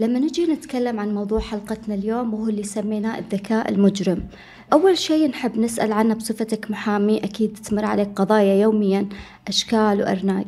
[0.00, 4.22] لما نجي نتكلم عن موضوع حلقتنا اليوم وهو اللي سميناه الذكاء المجرم.
[4.72, 9.08] أول شيء نحب نسأل عنه بصفتك محامي أكيد تمر عليك قضايا يوميا
[9.48, 10.46] أشكال وأرناق.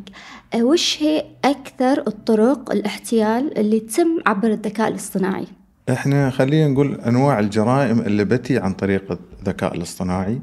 [0.55, 5.47] أه، وش هي أكثر الطرق الاحتيال اللي تتم عبر الذكاء الاصطناعي؟
[5.91, 10.41] إحنا خلينا نقول أنواع الجرائم اللي بتي عن طريق الذكاء الاصطناعي.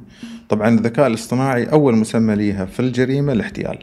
[0.50, 3.78] طبعا الذكاء الاصطناعي أول مسمى ليها في الجريمة الاحتيال.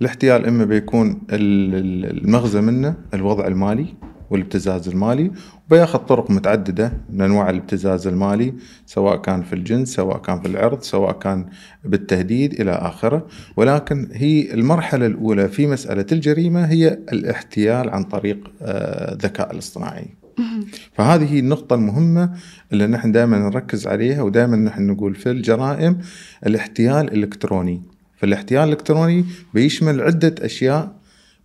[0.00, 3.86] الاحتيال إما بيكون المغزى منه الوضع المالي.
[4.30, 5.30] والابتزاز المالي
[5.66, 8.54] وبياخذ طرق متعددة من أنواع الابتزاز المالي
[8.86, 11.46] سواء كان في الجنس سواء كان في العرض سواء كان
[11.84, 13.26] بالتهديد إلى آخره.
[13.56, 20.06] ولكن هي المرحلة الأولى في مسألة الجريمة هي الاحتيال عن طريق آه، الذكاء الاصطناعي.
[20.96, 22.30] فهذه هي النقطة المهمة
[22.72, 25.98] اللي نحن دائما نركز عليها ودائما نحن نقول في الجرائم
[26.46, 27.82] الاحتيال الإلكتروني.
[28.16, 29.24] فالاحتيال الإلكتروني
[29.54, 30.95] بيشمل عدة أشياء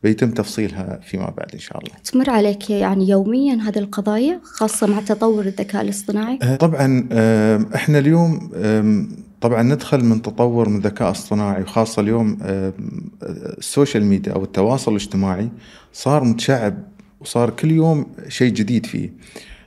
[0.04, 1.92] بيتم تفصيلها فيما بعد إن شاء الله.
[2.04, 7.08] تمر عليك يعني يوميا هذه القضايا خاصة مع تطور الذكاء الاصطناعي؟ أه، طبعا
[7.76, 8.50] إحنا اليوم
[9.42, 12.38] طبعا ندخل من تطور من الذكاء الاصطناعي وخاصة اليوم
[13.22, 15.50] ال social media أو التواصل الاجتماعي
[15.94, 16.78] صار متشعب
[17.20, 19.14] وصار كل يوم شيء جديد فيه.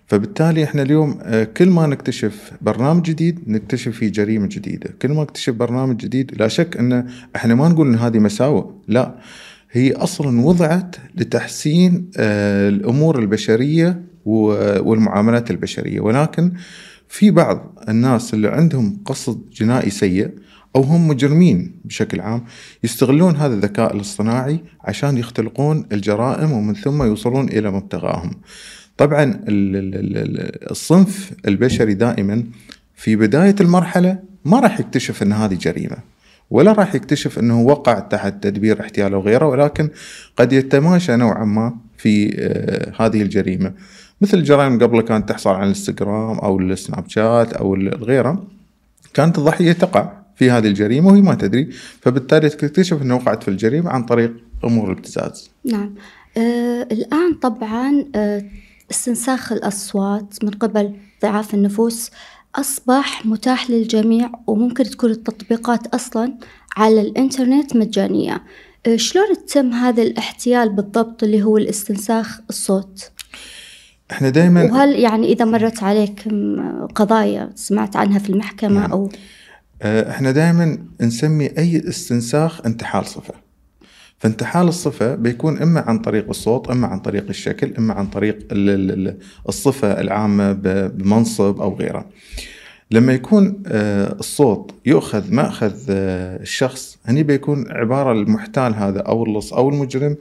[0.06, 5.22] فبالتالي إحنا اليوم أه، كل ما نكتشف برنامج جديد نكتشف فيه جريمة جديدة، كل ما
[5.22, 9.14] نكتشف برنامج جديد لا شك ان إحنا ما نقول إن هذه مساوئ، لا.
[9.74, 16.52] هي أصلا وضعت لتحسين آه، الأمور البشرية والمعاملات البشرية ولكن
[17.08, 20.30] في بعض الناس اللي عندهم قصد جنائي سيء
[20.76, 22.44] أو هم مجرمين بشكل عام
[22.84, 28.30] يستغلون هذا الذكاء الاصطناعي عشان يختلقون الجرائم ومن ثم يوصلون إلى مبتغاهم.
[28.96, 29.40] طبعا
[30.70, 32.44] الصنف البشري دائما
[32.94, 36.13] في بداية المرحلة ما راح يكتشف إن هذه جريمة.
[36.50, 39.90] ولا راح يكتشف إنه وقع تحت تدبير احتيال أو غيره ولكن
[40.36, 43.72] قد يتماشى نوعا ما في آه، هذه الجريمة
[44.20, 48.46] مثل الجرائم قبل كانت تحصل على الإنستغرام أو السناب شات أو الغيره
[49.14, 51.70] كانت الضحية تقع في هذه الجريمة وهي ما تدري
[52.00, 54.32] فبالتالي تكتشف انها وقعت في الجريمة عن طريق
[54.64, 55.50] أمور الابتزاز.
[55.64, 55.94] نعم.
[56.36, 58.44] آه الآن طبعا آه
[58.90, 62.10] استنساخ الأصوات من قبل ضعاف النفوس
[62.54, 66.34] أصبح متاح للجميع وممكن تكون التطبيقات أصلا
[66.76, 68.42] على الإنترنت مجانية
[68.86, 73.10] أه، شلون تتم هذا الاحتيال بالضبط اللي هو الاستنساخ الصوت؟
[74.10, 76.28] إحنا دائما وهل يعني إذا مرت عليك
[76.94, 78.92] قضايا سمعت عنها في المحكمة نعم.
[78.92, 79.10] أو
[79.82, 83.43] أه، إحنا دائما نسمي أي استنساخ انتحال صفة
[84.24, 88.38] فانتحال الصفة بيكون إما عن طريق الصوت إما عن طريق الشكل إما عن طريق
[89.48, 90.52] الصفة العامة
[90.88, 92.06] بمنصب أو غيره
[92.90, 99.52] لما يكون آه، الصوت يؤخذ مأخذ آه، الشخص هني بيكون عبارة المحتال هذا أو اللص
[99.52, 100.16] أو المجرم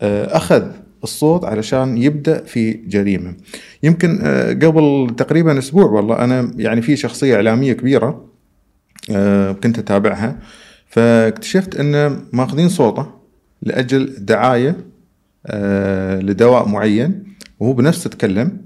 [0.00, 0.64] آه، أخذ
[1.04, 3.34] الصوت علشان يبدأ في جريمة.
[3.82, 4.18] يمكن
[4.62, 8.26] قبل تقريبا أسبوع والله أنا يعني في شخصية إعلامية كبيرة
[9.62, 10.38] كنت أتابعها
[10.88, 13.15] فاكتشفت إن ماخذين صوته
[13.66, 14.76] لأجل دعاية
[15.46, 17.24] آه، لدواء معين.
[17.60, 18.58] وهو بنفسه تكلم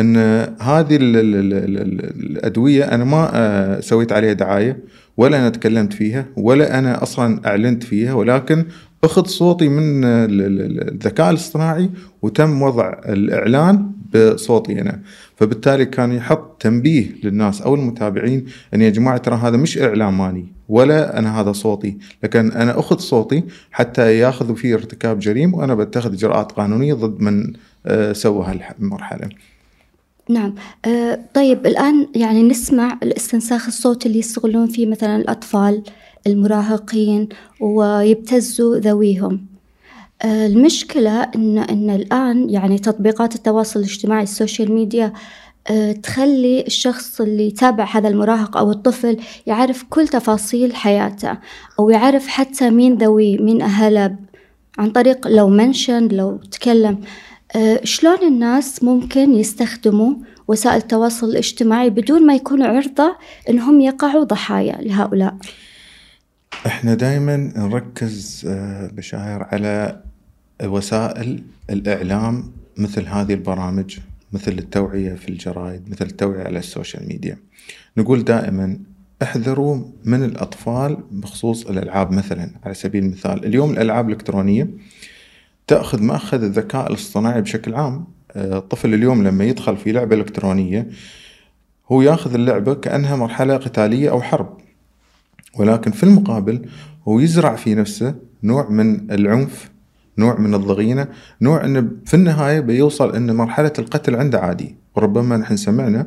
[0.00, 0.16] إن
[0.60, 4.78] هذه الأدوية أنا ما آه، سويت عليها دعاية
[5.16, 8.14] ولا أنا تكلمت فيها ولا أنا أصلا أعلنت فيها.
[8.14, 8.64] ولكن
[9.04, 11.90] أخذ صوتي من الذكاء الاصطناعي
[12.22, 15.00] وتم وضع الإعلان بصوتي أنا.
[15.36, 18.44] فبالتالي كان يحط تنبيه للناس أو المتابعين
[18.74, 20.57] إن يا جماعة ترى هذا مش إعلان مالي.
[20.68, 21.98] ولا أنا هذا صوتي.
[22.22, 27.52] لكن أنا أخذ صوتي حتى يأخذوا فيه ارتكاب جريمه وأنا بتخذ إجراءات قانونية ضد من
[27.86, 29.28] آه، سوى هالمرحلة.
[30.28, 30.54] نعم.
[30.84, 35.82] أه طيب الآن يعني نسمع الاستنساخ الصوتي اللي يستغلون فيه مثلا الأطفال
[36.26, 37.28] المراهقين
[37.60, 39.46] ويبتزوا ذويهم.
[40.22, 45.12] أه المشكلة إن إن الآن يعني تطبيقات التواصل الاجتماعي ال social media
[46.02, 51.38] تخلي الشخص اللي يتابع هذا المراهق أو الطفل يعرف كل تفاصيل حياته
[51.78, 54.16] أو يعرف حتى مين ذويه مين أهله
[54.78, 57.00] عن طريق لو منشن لو تكلم.
[57.56, 60.14] آه، شلون الناس ممكن يستخدموا
[60.48, 63.16] وسائل التواصل الاجتماعي بدون ما يكونوا عرضة
[63.48, 65.36] إنهم يقعوا ضحايا لهؤلاء؟
[66.66, 70.02] إحنا دائما نركز آه، بشاير على
[70.64, 73.98] وسائل الإعلام مثل هذه البرامج.
[74.32, 77.38] مثل التوعية في الجرائد مثل التوعية على السوشيال ميديا.
[77.96, 78.78] نقول دائما
[79.22, 84.70] احذروا من الأطفال بخصوص الألعاب مثلا على سبيل المثال اليوم الألعاب الإلكترونية
[85.66, 88.04] تأخذ مأخذ الذكاء الاصطناعي بشكل عام.
[88.32, 90.88] آه، الطفل اليوم لما يدخل في لعبة إلكترونية
[91.92, 94.58] هو يأخذ اللعبة كأنها مرحلة قتالية أو حرب.
[95.58, 96.68] ولكن في المقابل
[97.08, 99.70] هو يزرع في نفسه نوع من العنف
[100.18, 101.08] نوع من الضغينة
[101.42, 106.06] نوع إنه في النهاية بيوصل إن مرحلة القتل عنده عادي وربما نحن سمعنا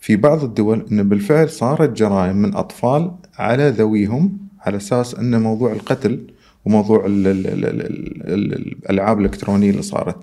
[0.00, 5.72] في بعض الدول إن بالفعل صارت جرائم من أطفال على ذويهم على أساس إن موضوع
[5.72, 6.26] القتل
[6.64, 10.16] وموضوع ال ال ال ال ال الألعاب الإلكترونية اللي صارت.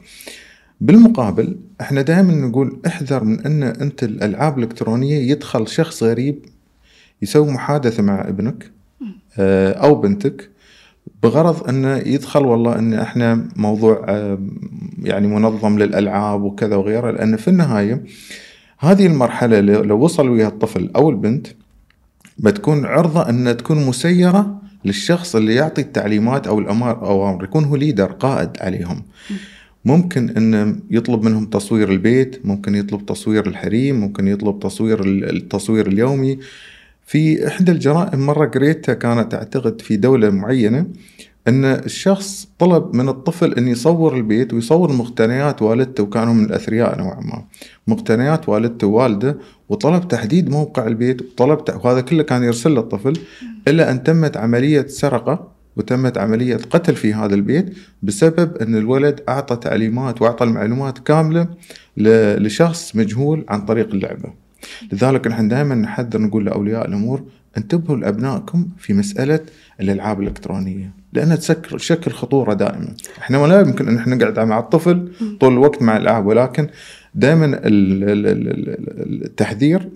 [0.81, 6.45] بالمقابل إحنا دائما نقول احذر من إن أنت الألعاب الإلكترونية يدخل شخص غريب
[7.21, 8.71] يسوي محادثة مع ابنك
[9.37, 10.49] آه، أو بنتك
[11.23, 14.39] بغرض انه يدخل والله إن إحنا موضوع آه،
[15.03, 18.03] يعني منظم للألعاب وكذا وغيره لأن في النهاية
[18.79, 21.47] هذه المرحلة لو وصل وياها الطفل أو البنت
[22.37, 26.59] بتكون عرضة إن تكون مسيرة للشخص اللي يعطي التعليمات أو
[26.91, 29.03] أو يكون هو ليدر قائد عليهم.
[29.85, 36.39] ممكن انه يطلب منهم تصوير البيت، ممكن يطلب تصوير الحريم، ممكن يطلب تصوير التصوير اليومي.
[37.09, 40.85] في إحدى الجرائم مرة قريتها كانت اعتقد في دولة معينة
[41.47, 47.19] أن الشخص طلب من الطفل أن يصور البيت ويصور مقتنيات والدته وكانوا من الأثرياء نوعا
[47.19, 47.45] ما.
[47.87, 49.37] مقتنيات والدته ووالده
[49.69, 53.13] وطلب تحديد موقع البيت وطلب وهذا كله كان يرسل للطفل
[53.67, 57.73] إلا أن تمت عملية سرقة وتمت عملية قتل في هذا البيت
[58.03, 61.47] بسبب أن الولد أعطى تعليمات وأعطى المعلومات كاملة
[62.37, 64.48] لشخص مجهول عن طريق اللعبة.
[64.91, 67.23] لذلك نحن دائما نحذر نقول لأولياء الأمور
[67.57, 69.39] انتبهوا لأبنائكم في مسألة
[69.81, 72.93] الألعاب الإلكترونية لأنها تشكل خطورة دائما.
[73.17, 76.67] إحنا لا يمكن أن إحنا نقعد مع الطفل طول الوقت مع الألعاب ولكن
[77.15, 77.59] دائما
[79.25, 79.89] التحذير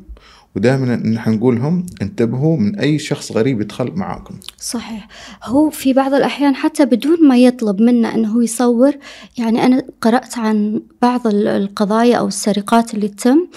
[0.56, 4.36] ودائما نحن نقول لهم انتبهوا من أي شخص غريب يدخل معاكم.
[4.60, 5.08] صحيح،
[5.44, 8.94] هو في بعض الأحيان حتى بدون ما يطلب منا إنه يصور،
[9.38, 13.48] يعني أنا قرأت عن بعض القضايا أو السرقات اللي تتم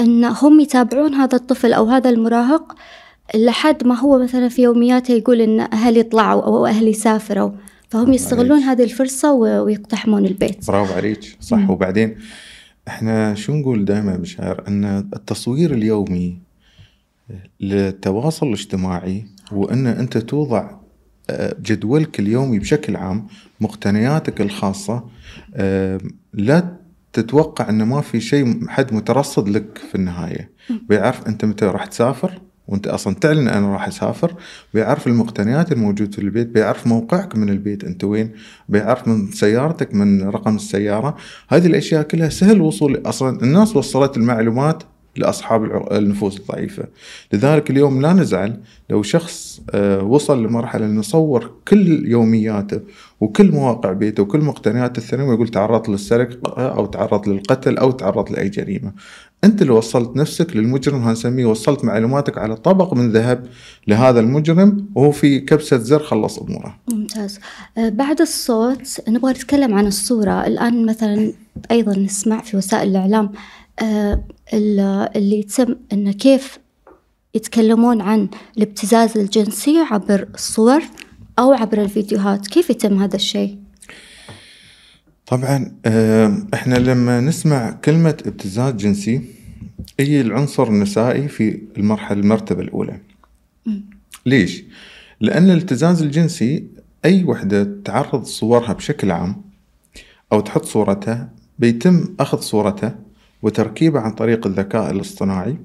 [0.00, 2.74] إن هم يتابعون هذا الطفل أو هذا المراهق
[3.34, 7.50] لحد ما هو مثلا في يومياته يقول إن أهلي طلعوا أو أهلي سافروا
[7.88, 10.66] فهم يستغلون هذه الفرصة ويقتحمون البيت.
[10.68, 11.70] برافو عليك، صح مم.
[11.70, 12.16] وبعدين
[12.88, 16.45] إحنا شو نقول دائما بشعر إن التصوير اليومي
[17.60, 20.70] للتواصل الاجتماعي وإن أنت توضع
[21.30, 23.26] آه، جدولك اليومي بشكل عام
[23.60, 25.04] مقتنياتك الخاصة
[25.54, 26.00] آه،
[26.32, 26.76] لا
[27.12, 30.50] تتوقع انه ما في شيء حد مترصد لك في النهاية.
[30.88, 34.34] بيعرف أنت متى راح تسافر وأنت أصلا تعلن أنا راح أسافر
[34.74, 38.30] بيعرف المقتنيات الموجود في البيت بيعرف موقعك من البيت أنت وين
[38.68, 41.16] بيعرف من سيارتك من رقم السيارة.
[41.48, 44.82] هذه الأشياء كلها سهل الوصول أصلا الناس وصلت المعلومات
[45.18, 46.84] لأصحاب النفوس الضعيفة
[47.32, 48.60] لذلك اليوم لا نزعل
[48.90, 52.80] لو شخص آه، وصل لمرحلة إنه يصور كل يومياته
[53.20, 58.48] وكل مواقع بيته وكل مقتنياته الثانويه ويقول تعرضت للسرقة أو تعرضت للقتل أو تعرضت لأي
[58.48, 58.92] جريمة
[59.44, 63.46] أنت اللي وصلت نفسك للمجرم هنسميه وصلت معلوماتك على طبق من ذهب
[63.86, 66.78] لهذا المجرم وهو في كبسة زر خلص أموره.
[66.92, 67.40] ممتاز.
[67.78, 71.32] آه، بعد الصوت نبغى نتكلم عن الصورة، الآن مثلا
[71.70, 73.28] أيضا نسمع في وسائل الإعلام آه،
[74.54, 76.58] اللي يتم إنه كيف
[77.34, 80.82] يتكلمون عن الابتزاز الجنسي عبر الصور
[81.38, 83.58] أو عبر الفيديوهات، كيف يتم هذا الشيء؟
[85.26, 85.72] طبعا
[86.54, 89.22] إحنا لما نسمع كلمة ابتزاز جنسي
[90.00, 93.00] هي العنصر النسائي في المرحلة المرتبة الأولى
[94.26, 94.64] ليش؟
[95.20, 96.66] لأن الابتزاز الجنسي
[97.04, 99.42] أي وحدة تعرض صورها بشكل عام
[100.32, 102.98] أو تحط صورتها بيتم أخذ صورتها
[103.46, 105.56] وتركيبها عن طريق الذكاء الاصطناعي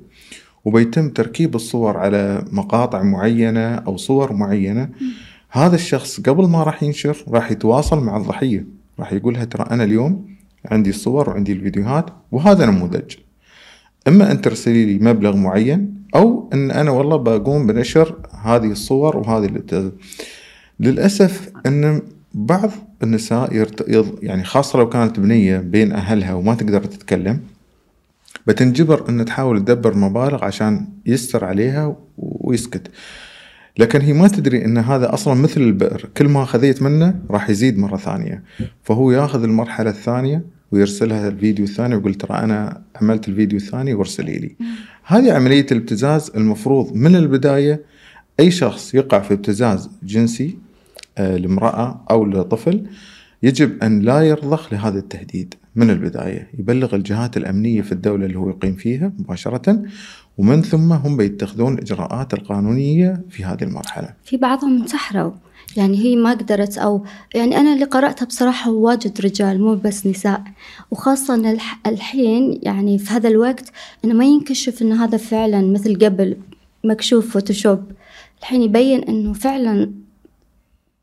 [0.66, 4.90] وبيتم تركيب الصور على مقاطع معينة أو صور معينة.
[5.50, 8.66] هذا الشخص قبل ما راح ينشر راح يتواصل مع الضحية
[9.00, 10.26] راح يقولها ترى أنا اليوم
[10.66, 13.16] عندي الصور وعندي الفيديوهات وهذا نموذج.
[14.08, 19.46] إما أن ترسلي لي مبلغ معين أو أن أنا والله بقوم بنشر هذه الصور وهذه
[19.46, 19.92] اللي
[20.80, 22.02] للأسف أن
[22.34, 22.72] بعض
[23.04, 23.86] النساء يرت...
[24.24, 27.40] يعني خاصة لو كانت بنية بين أهلها وما تقدر تتكلم
[28.48, 32.88] بتنجبر أن تحاول تدبر مبالغ عشان يستر عليها ويسكت.
[33.78, 36.10] لكن هي ما تدري إن هذا أصلا مثل البئر.
[36.18, 38.44] كل ما خذيت منه راح يزيد مرة ثانية.
[38.84, 44.56] فهو ياخذ المرحلة الثانية ويرسلها الفيديو الثاني ويقول ترى أنا عملت الفيديو الثاني وارسلي لي.
[45.04, 47.82] هذه عملية الابتزاز المفروض من البداية
[48.40, 50.58] أي شخص يقع في ابتزاز جنسي
[51.18, 52.86] آه، لامرأة أو لطفل
[53.44, 55.54] يجب أن لا يرضخ لهذا التهديد.
[55.76, 59.84] من البداية يبلغ الجهات الأمنية في الدولة اللي هو يقيم فيها مباشرة
[60.38, 64.14] ومن ثم هم بيتخذون الإجراءات القانونية في هذه المرحلة.
[64.24, 65.32] في بعضهم انتحروا.
[65.78, 70.44] يعني هي ما قدرت أو يعني أنا اللي قرأتها بصراحة واجد رجال مو بس نساء.
[70.92, 73.72] وخاصة الحين يعني في هذا الوقت
[74.06, 76.38] إنه ما ينكشف إن هذا فعلا مثل قبل
[76.84, 77.84] مكشوف فوتوشوب.
[78.40, 79.92] الحين يبين إنه فعلا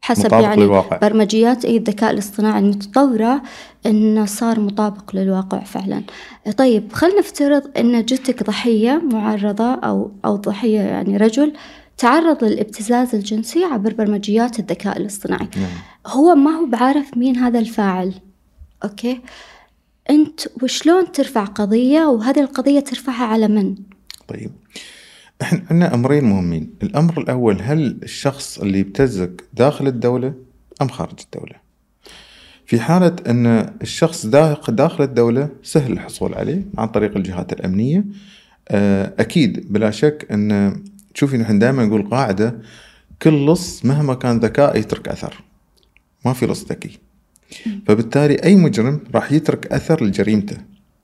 [0.09, 0.97] حسب يعني للواقع.
[0.97, 3.43] برمجيات أي الذكاء الاصطناعي المتطورة
[3.87, 6.03] انه صار مطابق للواقع فعلا.
[6.57, 11.53] طيب خلينا نفترض إن جتك ضحية معرضة أو أو ضحية يعني رجل
[11.99, 15.49] تعرض للابتزاز الجنسي عبر برمجيات الذكاء الاصطناعي.
[15.57, 15.71] نعم.
[16.07, 18.15] هو ما هو بعارف مين هذا الفاعل؟
[18.85, 19.21] أوكي.
[20.11, 23.75] أنت وشلون ترفع قضية وهذه القضية ترفعها على من؟
[24.29, 24.51] طيب.
[25.43, 26.71] إحنا عندنا أمرين مهمين.
[26.83, 30.35] الأمر الأول هل الشخص اللي يبتزك داخل الدولة
[30.83, 31.55] أم خارج الدولة؟
[32.67, 33.47] في حالة أن
[33.83, 38.05] الشخص داخل الدولة سهل الحصول عليه عن طريق الجهات الأمنية.
[38.69, 40.77] آه، أكيد بلا شك ان
[41.15, 42.59] شوفي نحن دائما نقول قاعدة
[43.23, 45.43] كل لص مهما كان ذكاء يترك أثر.
[46.25, 46.99] ما في لص ذكي.
[47.87, 50.57] فبالتالي أي مجرم راح يترك أثر لجريمته.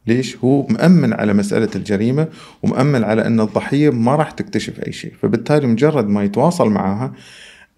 [0.07, 2.29] ليش؟ هو مأمن على مسألة الجريمة
[2.63, 5.13] ومأمن على أن الضحية ما راح تكتشف أي شيء.
[5.23, 7.13] فبالتالي مجرد ما يتواصل معها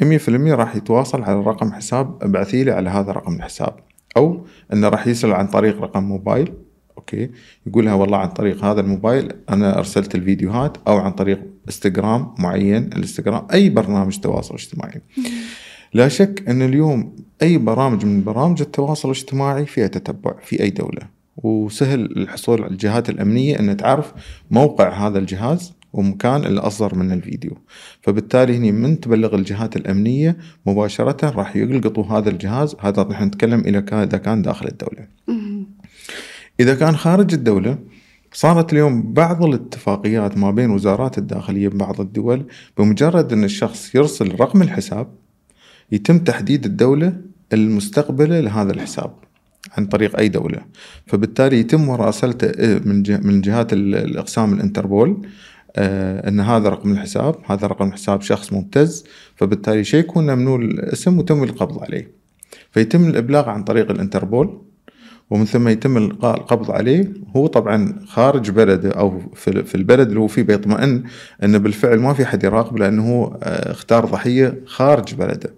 [0.03, 3.75] 100% راح يتواصل على رقم حساب أبعثي لي على هذا رقم الحساب.
[4.17, 6.53] أو أنه راح يسأل عن طريق رقم موبايل
[6.99, 7.31] أوكي؟
[7.67, 12.83] يقول لها والله عن طريق هذا الموبايل أنا أرسلت الفيديوهات أو عن طريق إنستغرام معين
[12.83, 15.03] الإنستغرام أي برنامج تواصل اجتماعي.
[15.95, 21.16] لا شك أن اليوم أي برامج من برامج التواصل الاجتماعي فيها تتبع في أي دولة.
[21.37, 24.13] وسهل الحصول على الجهات الأمنية أن تعرف
[24.51, 27.59] موقع هذا الجهاز ومكان اللي أصدر منه الفيديو.
[28.03, 32.77] فبالتالي هني من تبلغ الجهات الأمنية مباشرة راح يلقطوا هذا الجهاز.
[32.81, 35.07] هذا راح نتكلم إلى كان إذا كان داخل الدولة.
[36.61, 37.79] إذا كان خارج الدولة
[38.33, 42.47] صارت اليوم بعض الاتفاقيات ما بين وزارات الداخلية ببعض الدول
[42.79, 45.15] بمجرد أن الشخص يرسل رقم الحساب
[45.93, 47.21] يتم تحديد الدولة
[47.53, 49.26] المستقبلة لهذا الحساب.
[49.79, 50.59] عن طريق أي دولة.
[51.07, 55.27] فبالتالي يتم مراسلته إيه، من من جهات ال- الإقسام الانتربول
[55.79, 59.05] آه، أن هذا رقم الحساب هذا رقم حساب شخص مبتز
[59.37, 62.11] فبالتالي يشيكون منو الاسم وتم القبض عليه.
[62.71, 64.63] فيتم الإبلاغ عن طريق الانتربول
[65.31, 67.13] ومن ثم يتم القاء القبض عليه.
[67.37, 69.21] هو طبعا خارج بلده أو
[69.65, 71.03] في البلد اللي هو فيه بيطمئن
[71.43, 75.55] انه بالفعل ما في حد يراقب لأنه هو آه، اختار ضحية خارج بلده.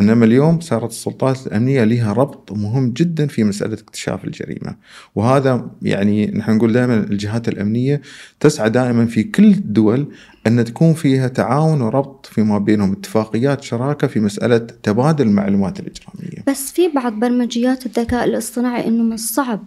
[0.00, 4.76] إنما اليوم صارت السلطات الأمنية لها ربط مهم جدا في مسألة اكتشاف الجريمة.
[5.14, 8.00] وهذا يعني نحن نقول دائما الجهات الأمنية
[8.40, 10.08] تسعى دائما في كل الدول
[10.46, 16.44] أن تكون فيها تعاون وربط فيما بينهم اتفاقيات شراكة في مسألة تبادل المعلومات الإجرامية.
[16.46, 19.64] بس في بعض برمجيات الذكاء الاصطناعي إنه من الصعب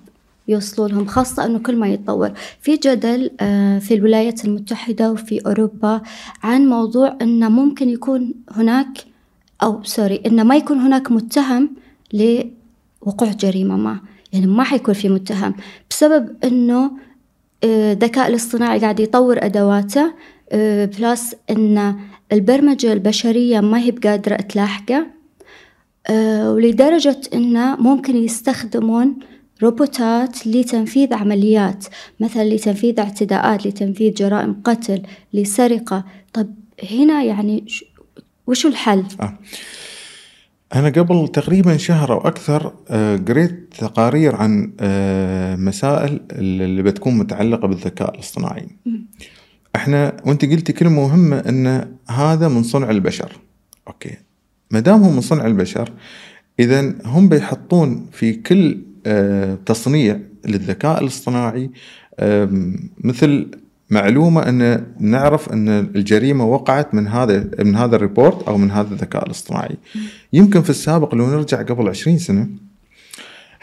[0.47, 2.31] يوصلوا لهم خاصة أنه كل ما يتطور.
[2.61, 6.01] في جدل آه، في الولايات المتحدة وفي أوروبا
[6.43, 8.97] عن موضوع أنه ممكن يكون هناك
[9.63, 11.69] أو sorry أنه ما يكون هناك متهم
[12.13, 13.99] لوقوع جريمة ما.
[14.33, 15.53] يعني ما حيكون في متهم.
[15.89, 16.91] بسبب آه،
[17.63, 20.13] الذكاء الاصطناعي قاعد يطور أدواته
[20.51, 21.95] آه، plus أن
[22.31, 25.07] البرمجة البشرية ما هي بقادرة تلاحقه
[26.07, 29.15] آه، ولدرجة أنه ممكن يستخدمون
[29.63, 31.85] روبوتات لتنفيذ عمليات.
[32.19, 35.01] مثلا لتنفيذ اعتداءات لتنفيذ جرائم قتل
[35.33, 36.05] لسرقة.
[36.33, 36.47] طب
[36.91, 37.65] هنا يعني
[38.47, 39.33] وشو الحل؟ آه.
[40.75, 47.67] أنا قبل تقريبا شهر أو أكثر آه، قريت تقارير عن آه، مسائل اللي بتكون متعلقة
[47.67, 48.67] بالذكاء الاصطناعي.
[49.75, 53.31] إحنا وأنت قلتي كلمة مهمة إن هذا من صنع البشر.
[53.87, 54.17] Okay.
[54.71, 55.91] ما دام هو من صنع البشر
[56.59, 61.71] اذا هم بيحطون في كل آه، تصنيع للذكاء الاصطناعي
[62.97, 63.51] مثل
[63.89, 69.25] معلومة أن نعرف أن الجريمة وقعت من هذا من هذا الريبورت أو من هذا الذكاء
[69.25, 69.77] الاصطناعي.
[70.33, 72.47] يمكن في السابق لو نرجع قبل 20 سنة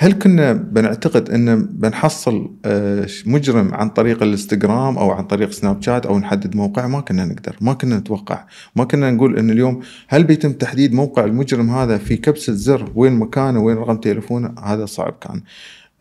[0.03, 6.07] هل كنا بنعتقد أن بنحصل آه، مجرم عن طريق الإنستغرام أو عن طريق سناب شات
[6.07, 8.45] أو نحدد موقع؟ ما كنا نقدر ما كنا نتوقع.
[8.77, 13.13] ما كنا نقول أن اليوم هل بيتم تحديد موقع المجرم هذا في كبسة زر وين
[13.13, 15.43] مكانه وين رقم تليفونه؟ هذا صعب كان.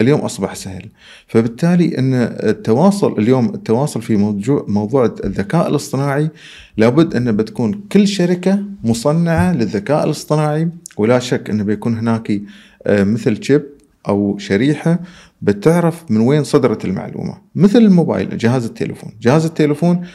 [0.02, 0.90] اليوم أصبح سهل.
[1.28, 2.14] فبالتالي إن
[2.50, 6.30] التواصل اليوم التواصل في موضوع موضوع الذكاء الاصطناعي
[6.78, 12.42] لابد إن بتكون كل شركة مصنعة للذكاء الاصطناعي ولا شك انه بيكون هناك
[12.86, 13.64] آه، مثل شيب
[14.08, 15.00] أو شريحة
[15.42, 17.38] بتعرف من وين صدرت المعلومة.
[17.56, 19.12] مثل الموبايل جهاز التليفون.
[19.22, 20.06] جهاز التليفون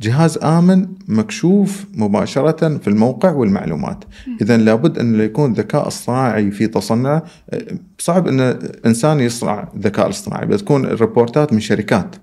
[0.00, 4.04] جهاز آمن مكشوف مباشرة في الموقع والمعلومات.
[4.40, 7.62] اذا لابد أن يكون ذكاء اصطناعي في تصنعه أه،
[7.98, 8.40] صعب أن
[8.86, 12.16] إنسان يصنع ذكاء اصطناعي بتكون الروبوتات من شركات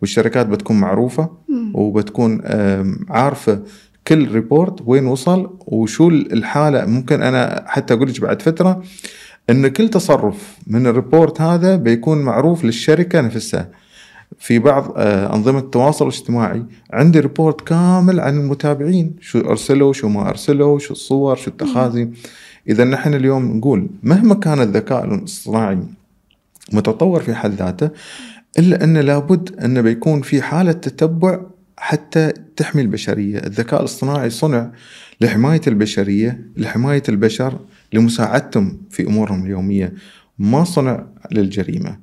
[0.00, 1.28] والشركات بتكون معروفة
[1.74, 3.62] وبتكون آم، عارفة
[4.06, 6.86] كل ريبورت وين وصل وشو الحالة.
[6.86, 8.82] ممكن أنا حتى أقول لك بعد فترة
[9.50, 13.68] أن كل تصرف من الريبورت هذا بيكون معروف للشركة نفسها.
[14.38, 20.28] في بعض آه، أنظمة التواصل الاجتماعي عندي ريبورت كامل عن المتابعين شو أرسلوا شو ما
[20.28, 22.10] أرسلوا شو الصور شو التخاذي
[22.68, 25.78] إذا نحن اليوم نقول مهما كان الذكاء الاصطناعي
[26.72, 27.90] متطور في حد ذاته
[28.58, 31.40] إلا انه لابد انه بيكون في حالة تتبع
[31.78, 34.72] حتى تحمي البشرية، الذكاء الاصطناعي صنع
[35.20, 37.58] لحماية البشرية، لحماية البشر،
[37.92, 39.92] لمساعدتهم في أمورهم اليومية،
[40.38, 41.98] ما صنع للجريمة،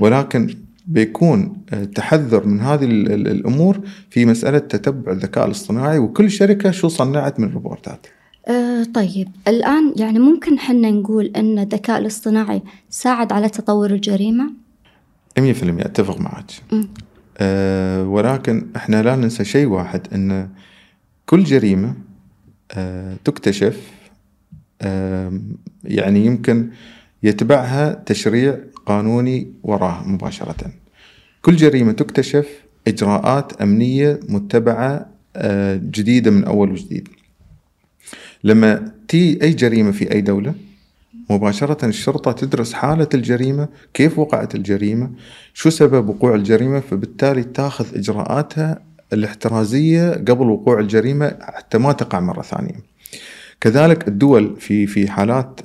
[0.00, 0.54] ولكن
[0.88, 1.56] بيكون
[1.94, 3.80] تحذر من هذه الأمور
[4.10, 8.06] في مسألة تتبع الذكاء الاصطناعي وكل شركة شو صنعت من ريبورتات.
[8.48, 14.50] أه طيب الآن يعني ممكن حنا نقول أن الذكاء الاصطناعي ساعد على تطور الجريمة؟
[15.38, 16.50] 100% أتفق معك
[17.38, 20.48] أه ولكن إحنا لا ننسى شيء واحد إن
[21.26, 21.94] كل جريمة
[22.72, 23.90] أه تكتشف
[24.82, 25.40] أه
[25.84, 26.70] يعني يمكن
[27.22, 30.72] يتبعها تشريع قانوني وراه مباشرة.
[31.42, 32.48] كل جريمة تكتشف
[32.86, 37.08] إجراءات أمنية متبعة أه جديدة من أول وجديد.
[38.44, 40.54] لما تي أي جريمة في أي دولة
[41.30, 45.10] مباشرة الشرطة تدرس حالة الجريمة كيف وقعت الجريمة
[45.54, 52.42] شو سبب وقوع الجريمة فبالتالي تاخذ إجراءاتها الاحترازية قبل وقوع الجريمة حتى ما تقع مرة
[52.42, 52.97] ثانية.
[53.60, 55.60] كذلك الدول في في حالات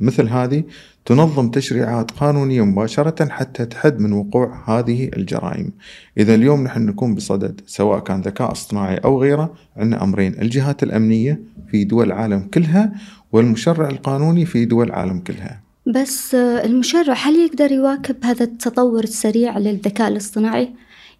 [0.00, 0.64] مثل هذه
[1.04, 5.72] تنظم تشريعات قانونية مباشرة حتى تحد من وقوع هذه الجرائم.
[6.18, 10.40] إذا اليوم نحن نكون بصدد سواء كان ذكاء اصطناعي أو غيره عندنا أمرين.
[10.42, 12.92] الجهات الأمنية في دول العالم كلها
[13.32, 15.60] والمشرع القانوني في دول العالم كلها.
[15.86, 20.70] بس المشرع هل يقدر يواكب هذا التطور السريع للذكاء الاصطناعي؟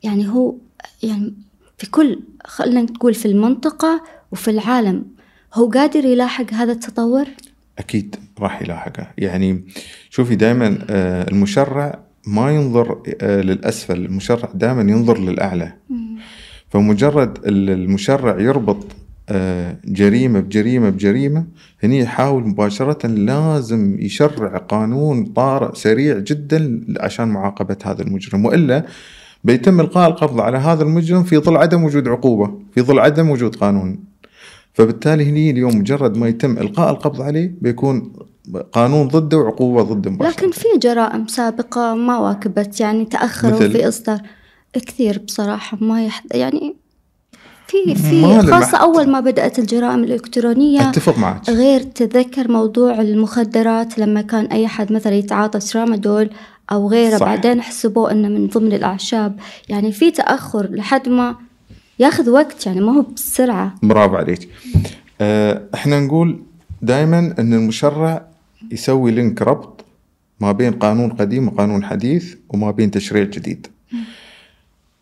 [0.03, 0.55] يعني هو
[1.03, 1.35] يعني
[1.79, 5.18] في كل خلينا نقول في المنطقة وفي العالم.
[5.55, 7.27] هو قادر يلاحق هذا التطور؟
[7.79, 9.07] أكيد راح يلاحقه.
[9.19, 9.65] يعني
[10.11, 10.79] شوفي دائما
[11.31, 15.73] المشرع ما ينظر للأسفل المشرع دائما ينظر للأعلى.
[16.69, 18.87] فمجرد المشرع يربط
[19.85, 21.47] جريمة بجريمة بجريمة
[21.83, 28.45] هني يحاول مباشرة لازم يشرع قانون طارئ سريع جدا عشان معاقبة هذا المجرم.
[28.45, 28.87] وإلا
[29.45, 33.57] بيتم إلقاء القبض على هذا المجرم في ظل عدم وجود عقوبة في ظل عدم وجود
[33.57, 33.99] قانون.
[34.79, 38.13] فبالتالي هني اليوم مجرد ما يتم إلقاء القبض عليه بيكون
[38.73, 40.33] قانون ضده وعقوبة ضده مباشرة.
[40.33, 44.21] لكن في جرائم سابقة ما واكبت يعني تأخروا في إصدار
[44.73, 46.77] كثير بصراحة ما يحد يعني
[47.67, 51.51] في في خاصة أول ما بدأت الجرائم الإلكترونية أتفق معك.
[51.51, 56.31] غير تذكر موضوع المخدرات لما كان أي حد مثلا يتعاطى ترامادول
[56.73, 57.27] أو غيره صح.
[57.27, 59.37] بعدين حسبوه إنه من ضمن الأعشاب.
[59.69, 61.48] يعني في تأخر لحد ما
[61.99, 63.75] ياخذ وقت يعني ما هو بسرعة.
[63.83, 64.49] برافو عليك.
[65.75, 66.43] إحنا نقول
[66.83, 68.27] دائما إن المشرع
[68.71, 69.85] يسوي لينك ربط
[70.41, 73.67] ما بين قانون قديم وقانون حديث وما بين تشريع جديد.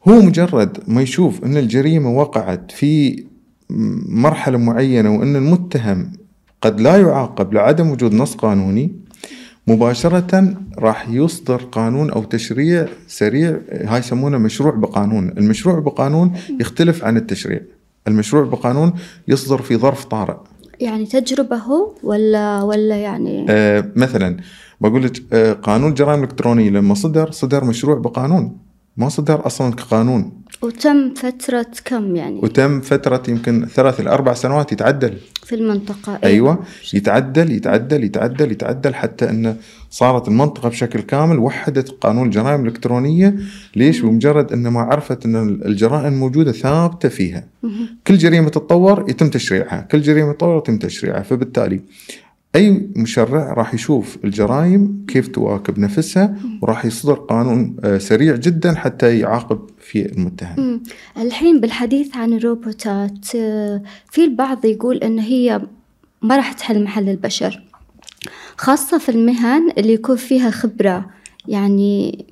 [0.08, 3.24] هو مجرد ما يشوف إن الجريمة وقعت في
[4.08, 6.12] مرحلة معينة وإن المتهم
[6.62, 8.92] قد لا يعاقب لعدم وجود نص قانوني
[9.68, 15.28] مباشرة راح يصدر قانون أو تشريع سريع هاي يسمونه مشروع بقانون.
[15.28, 17.60] المشروع بقانون يختلف عن التشريع.
[18.08, 18.92] المشروع بقانون
[19.28, 20.36] يصدر في ظرف طارئ.
[20.80, 24.36] يعني تجربة هو ولا ولا يعني؟ آه مثلا
[24.80, 28.58] بقول لك آه قانون الجرائم الإلكترونية لما صدر صدر مشروع بقانون.
[28.96, 30.32] ما صدر أصلا كقانون.
[30.62, 35.14] وتم فترة كم يعني؟ وتم فترة يمكن ثلاث إلى أربع سنوات يتعدل.
[35.44, 36.58] في المنطقة أيوة
[36.94, 39.56] يتعدل يتعدل يتعدل يتعدل حتى أنه
[39.90, 43.36] صارت المنطقة بشكل كامل وحدت قانون الجرائم الإلكترونية.
[43.76, 47.44] ليش؟ بمجرد أن ما عرفت أن الجرائم موجودة ثابتة فيها.
[48.06, 51.22] كل جريمة تتطور يتم تشريعها كل جريمة تتطور يتم تشريعها.
[51.22, 51.80] فبالتالي
[52.56, 59.60] أي مشرع راح يشوف الجرائم كيف تواكب نفسها وراح يصدر قانون سريع جدا حتى يعاقب
[59.78, 60.82] في المتهم.
[61.16, 63.26] الحين بالحديث عن الروبوتات
[64.10, 65.60] في البعض يقول إن هي
[66.22, 67.62] ما راح تحل محل البشر.
[68.56, 71.10] خاصة في المهن اللي يكون فيها خبرة
[71.48, 72.24] يعني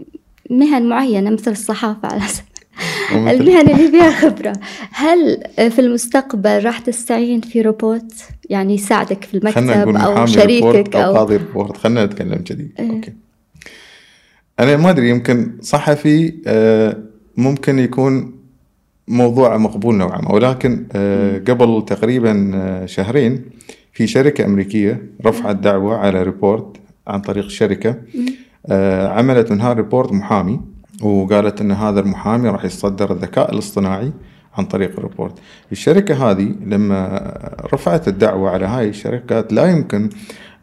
[0.50, 2.53] مهن معينة مثل الصحافة على سبيل
[3.12, 4.52] المهن اللي فيها خبرة.
[4.90, 8.12] هل في المستقبل راح تستعين في روبوت؟
[8.50, 12.90] يعني يساعدك في المكتب أو شريكك أو قاضي ريبورت خلينا نتكلم كذي إيه.
[12.90, 13.12] Okay.
[14.60, 16.34] أنا ما أدري يمكن صحفي
[17.36, 18.34] ممكن يكون
[19.08, 20.32] موضوع مقبول نوعا ما.
[20.32, 20.86] ولكن
[21.48, 23.44] قبل تقريبا شهرين
[23.92, 27.96] في شركة أمريكية رفعت دعوة على ريبورت عن طريق الشركة
[29.10, 30.60] عملت منها ريبورت محامي.
[31.02, 34.12] وقالت إن هذا المحامي راح يصدر الذكاء الاصطناعي
[34.54, 35.38] عن طريق الريبورت.
[35.72, 37.32] الشركة هذه لما
[37.74, 40.10] رفعت الدعوة على هاي الشركات لا يمكن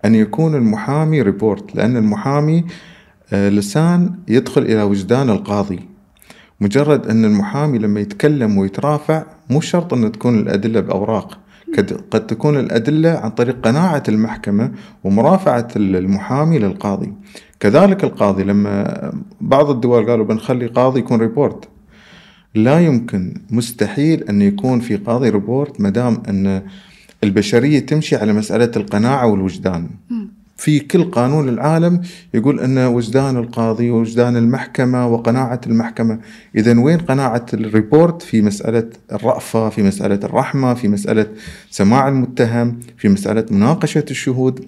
[0.06, 2.65] أن يكون المحامي ريبورت لأن المحامي
[3.34, 5.80] لسان يدخل إلى وجدان القاضي.
[6.62, 11.38] مجرد أن المحامي لما يتكلم ويترافع مو شرط ان تكون الأدلة بأوراق.
[12.12, 14.71] قد تكون الأدلة عن طريق قناعة المحكمة
[15.03, 17.13] ومرافعة المحامي للقاضي.
[17.60, 21.69] كذلك القاضي لما بعض الدول قالوا بنخلي قاضي يكون ريبورت.
[22.55, 26.62] لا يمكن مستحيل أن يكون في قاضي ريبورت ما دام أن
[27.23, 29.89] البشرية تمشي على مسألة القناعة والوجدان.
[30.62, 32.02] في كل قانون العالم
[32.34, 36.19] يقول أن وجدان القاضي ووجدان المحكمة وقناعة المحكمة،
[36.56, 41.28] اذا وين قناعة الريبورت؟ في مسألة الرأفة، في مسألة الرحمة، في مسألة
[41.69, 44.65] سماع المتهم، في مسألة مناقشة الشهود؟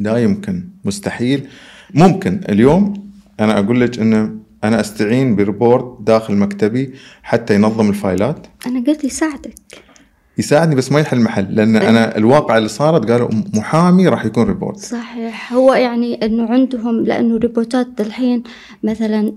[0.00, 1.46] لا يمكن مستحيل.
[1.94, 2.40] ممكن.
[2.48, 4.30] اليوم أنا أقول لك انه
[4.64, 8.46] أنا أستعين بريبورت داخل مكتبي حتى ينظم ال files.
[8.66, 9.54] أنا قلت يساعدك
[10.40, 14.78] يساعدني بس ما يحل محل لأن أنا الواقع اللي صارت قالوا محامي راح يكون ريبورت.
[14.78, 15.52] صحيح.
[15.52, 18.42] هو يعني إنه عندهم لأنه روبوتات الحين
[18.82, 19.32] مثلا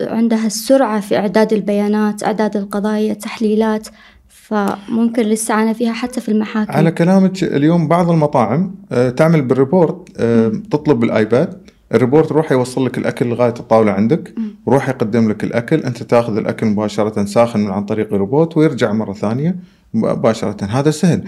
[0.00, 3.88] عندها السرعة في إعداد البيانات إعداد القضايا تحليلات
[4.28, 6.72] فممكن الاستعانه فيها حتى في المحاكم.
[6.72, 12.52] على كلامك اليوم بعض المطاعم آه، تعمل بالريبورت آه، تطلب بال iPad ال robot روح
[12.52, 14.34] يوصل لك الأكل لغاية الطاولة عندك
[14.66, 19.12] وروح يقدم لك الأكل أنت تاخذ الأكل مباشرة ساخن من عن طريق الروبوت ويرجع مرة
[19.12, 19.56] ثانية.
[19.94, 20.64] مباشرة.
[20.64, 21.24] هذا سهل.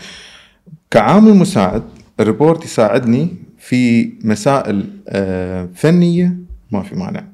[0.90, 1.82] كعامل مساعد
[2.20, 6.36] الريبورت يساعدني في مسائل آه، فنية
[6.70, 7.24] ما في مانع.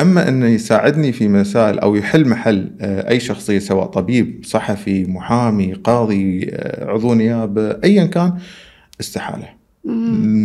[0.00, 5.72] أما انه يساعدني في مسائل أو يحل محل آه، أي شخصية سواء طبيب صحفي محامي
[5.72, 8.38] قاضي آه، عضو نيابة ايا كان
[9.00, 9.55] استحالة.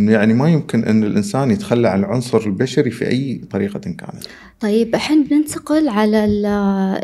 [0.08, 4.24] يعني ما يمكن أن الإنسان يتخلى عن العنصر البشري في أي طريقة كانت.
[4.60, 6.24] طيب الحين بننتقل على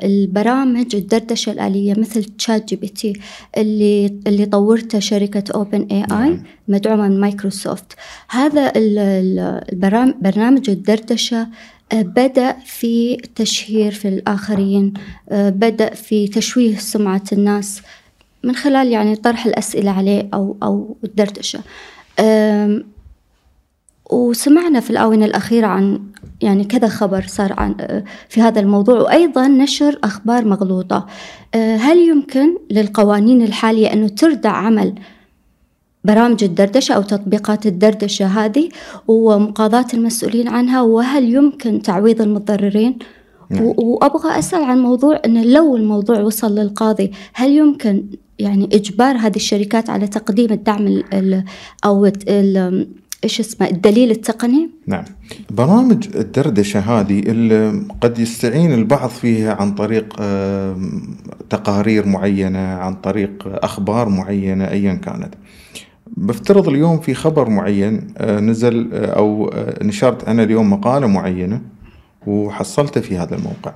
[0.04, 3.12] البرامج الدردشة الآلية مثل ChatGPT
[3.56, 7.92] اللي اللي طورته شركة OpenAI مدعومة من مايكروسوفت.
[8.28, 11.48] هذا البرامج برنامج الدردشة
[11.92, 14.94] آه، بدأ في تشهير في الآخرين
[15.28, 17.82] آه، بدأ في تشويه سمعة الناس
[18.44, 21.60] من خلال يعني طرح الأسئلة عليه أو أو الدردشة
[24.10, 26.00] وسمعنا في الآونة الأخيرة عن
[26.42, 31.06] يعني كذا خبر صار عن آه، في هذا الموضوع وأيضا نشر أخبار مغلوطة
[31.54, 34.94] آه، هل يمكن للقوانين الحالية أنه تردع عمل
[36.04, 38.68] برامج الدردشة أو تطبيقات الدردشة هذه
[39.08, 42.98] ومقاضاة المسؤولين عنها وهل يمكن تعويض المتضررين؟
[43.50, 43.62] نعم.
[43.64, 48.04] وأبغى أسأل عن موضوع أنه لو الموضوع وصل للقاضي هل يمكن
[48.38, 51.44] يعني إجبار هذه الشركات على تقديم الدعم ال ال
[51.84, 52.88] أو ال
[53.24, 55.04] إيش اسمه الدليل التقني؟ نعم.
[55.50, 60.16] برامج الدردشة هذه اللي قد يستعين البعض فيها عن طريق
[61.50, 65.34] تقارير معينة، عن طريق أخبار معينة ايا كانت.
[66.16, 71.60] بفترض اليوم في خبر معين آه، نزل آه، أو آه، نشرت أنا اليوم مقالة معينة
[72.26, 73.74] وحصلته في هذا الموقع.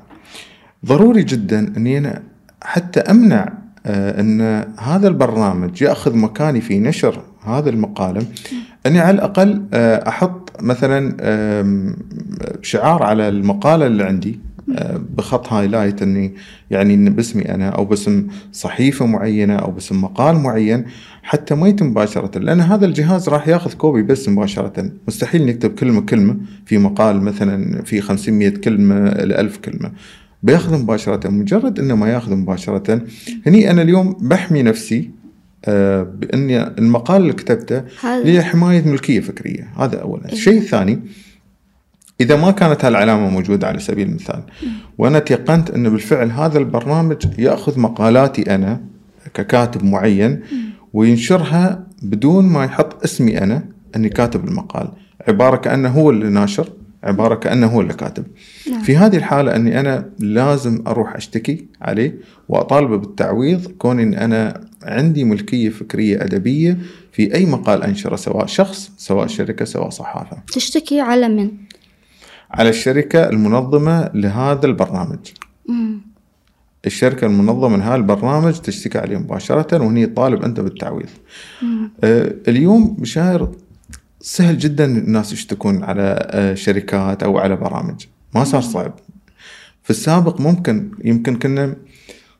[0.87, 2.22] ضروري جدا أني أنا
[2.62, 3.52] حتى أمنع
[3.87, 4.40] آه، أن
[4.78, 8.26] هذا البرنامج يأخذ مكاني في نشر هذا المقاله
[8.87, 11.16] أني على الأقل آه، أحط مثلا
[12.62, 14.40] شعار على المقالة اللي عندي
[15.16, 16.35] بخط highlight إني
[16.70, 20.85] يعني باسمي أنا أو باسم صحيفة معينة أو باسم مقال معين
[21.22, 24.92] حتى ما يتم مباشرة لأن هذا الجهاز راح ياخذ copy paste مباشرة.
[25.09, 29.92] مستحيل نكتب كلمة كلمة في مقال مثلا في 500 كلمة ل 1000 كلمة.
[30.42, 33.03] بياخذ مباشرة مجرد إنه ما ياخذ مباشرة
[33.46, 35.11] هني أنا اليوم بحمي نفسي
[35.64, 39.68] آه، بإني المقال اللي كتبته لحماية ملكية فكرية.
[39.77, 40.27] هذا اولا.
[40.27, 40.33] إيه.
[40.33, 41.01] الشيء الثاني
[42.22, 44.42] إذا ما كانت هالعلامة موجودة على سبيل المثال
[44.98, 48.80] وأنا تيقنت إنه بالفعل هذا البرنامج يأخذ مقالاتي أنا
[49.35, 50.40] ككاتب معين
[50.92, 53.64] وينشرها بدون ما يحط اسمي أنا
[53.96, 54.88] أني كاتب المقال.
[55.28, 56.68] عبارة كأنه هو اللي ناشر
[57.04, 58.24] عبارة كأنه هو اللي كاتب.
[58.70, 58.82] نعم.
[58.82, 65.24] في هذه الحالة أني أنا لازم أروح أشتكي عليه وأطالبه بالتعويض كون إن أنا عندي
[65.24, 66.78] ملكية فكرية أدبية
[67.12, 70.37] في أي مقال أنشره سواء شخص سواء شركة سواء صحافة.
[70.52, 71.50] تشتكي على من؟
[72.53, 75.19] على الشركة المنظمة لهذا البرنامج.
[75.69, 76.01] مم.
[76.87, 81.09] الشركة المنظمة لهذا البرنامج تشتكي عليه مباشرة وهني طالب أنت بالتعويض.
[82.05, 83.53] آه اليوم مشاهر
[84.21, 88.07] سهل جدا الناس يشتكون على آه، شركات أو على برامج.
[88.35, 88.95] ما صار صعب.
[89.83, 91.77] في السابق ممكن يمكن كنا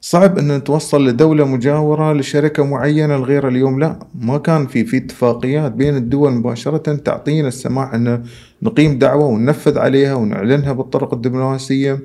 [0.05, 5.73] صعب أن نتوصل لدولة مجاورة لشركة معينة الغير اليوم لا ما كان في في اتفاقيات
[5.73, 8.25] بين الدول مباشرة تعطينا السماح أن
[8.63, 11.99] نقيم دعوة وننفذ عليها ونعلنها بالطرق الدبلوماسية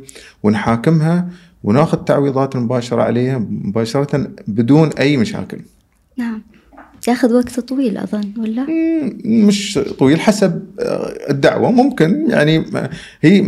[0.43, 1.29] ونحاكمها
[1.63, 5.59] وناخذ تعويضات مباشرة عليها مباشرة بدون أي مشاكل.
[6.17, 6.41] نعم.
[7.07, 8.65] ياخذ وقت طويل أظن ولا؟
[9.25, 11.71] مش طويل حسب آه، الدعوة.
[11.71, 12.65] ممكن يعني
[13.21, 13.41] هي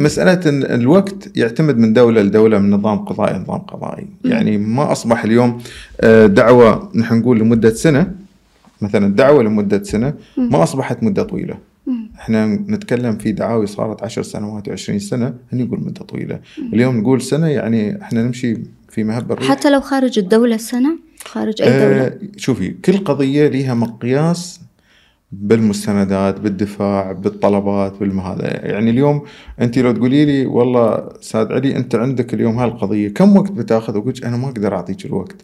[0.48, 4.08] إن الوقت يعتمد من دولة لدولة من نظام قضائي لنظام قضائي.
[4.26, 5.62] يعني ما أصبح اليوم
[6.02, 8.12] آه، دعوة نحن نقول لمدة سنة
[8.82, 11.58] مثلا دعوة لمدة سنة ما أصبحت مدة طويلة.
[12.19, 16.39] إحنا نتكلم في دعاوي صارت عشر سنوات وعشرين سنة هني نقول مدة طويلة.
[16.74, 18.58] اليوم نقول سنة يعني إحنا نمشي
[18.89, 19.50] في مهب الريح.
[19.50, 22.05] حتى لو خارج الدولة سنة؟ خارج أي دولة.
[22.05, 24.62] آه شوفي كل قضية لها مقياس
[25.32, 29.23] بالمستندات بالدفاع بالطلبات بالمهذا يعني اليوم
[29.62, 34.13] أنت لو تقولي لي والله سعد علي أنت عندك اليوم هالقضية كم وقت بتاخذ؟ أقول
[34.25, 35.36] أنا ما أقدر أعطيك الوقت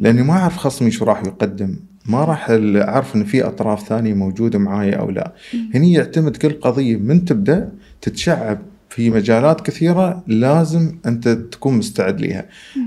[0.00, 1.76] لأني ما أعرف خصمي شو راح يقدم.
[2.06, 5.32] ما راح أعرف إن في أطراف ثانية موجودة معايا أو لا.
[5.74, 8.58] هني يعتمد كل قضية من تبدأ تتشعب
[8.94, 12.46] في مجالات كثيرة لازم أنت تكون مستعد لها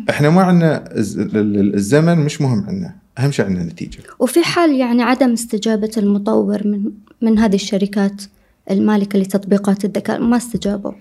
[0.09, 2.95] إحنا ما عندنا الز- ال- ال- الزمن مش مهم عندنا.
[3.19, 3.99] أهم شيء عندنا نتيجة.
[4.19, 6.83] وفي حال يعني عدم استجابة المطور من
[7.21, 8.21] من هذه الشركات
[8.71, 10.91] المالكة لتطبيقات الذكاء ما استجابوا؟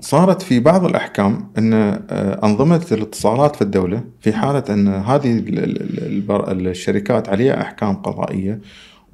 [0.00, 2.00] صارت في بعض الأحكام أن أه،
[2.44, 5.44] أنظمة الاتصالات في الدولة في حالة أن هذه
[6.50, 8.60] الشركات عليها أحكام قضائية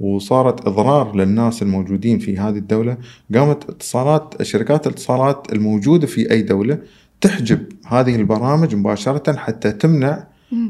[0.01, 2.97] وصارت إضرار للناس الموجودين في هذه الدولة.
[3.35, 6.79] قامت اتصالات شركات الاتصالات الموجودة في أي دولة
[7.21, 10.27] تحجب هذه البرامج مباشرة حتى تمنع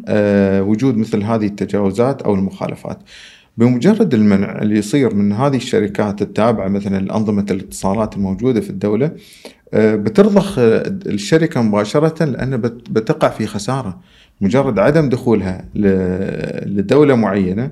[0.09, 2.99] آه، وجود مثل هذه التجاوزات أو المخالفات.
[3.57, 9.11] بمجرد المنع اللي يصير من هذه الشركات التابعة مثلا لأنظمة الاتصالات الموجودة في الدولة
[9.75, 13.99] آه، بترضخ الشركة مباشرة لأن بت- بتقع في خسارة.
[14.41, 17.71] مجرد عدم دخولها ل- لدولة معينة آه،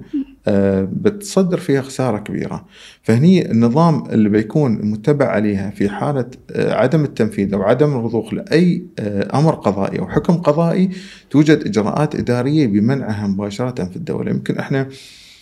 [0.92, 2.64] بتصدر فيها خسارة كبيرة.
[3.02, 8.86] فهني النظام اللي بيكون متبع عليها في حالة آه، عدم التنفيذ أو عدم الرضوخ لأي
[8.98, 10.90] آه، أمر قضائي أو حكم قضائي
[11.30, 14.30] توجد إجراءات إدارية بمنعها مباشرة في الدولة.
[14.30, 14.88] يمكن إحنا